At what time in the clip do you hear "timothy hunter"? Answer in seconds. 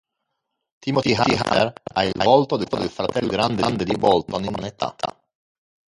0.79-1.73